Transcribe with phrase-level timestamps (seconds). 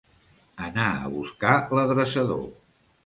[0.67, 2.45] Anar a buscar l'adreçador.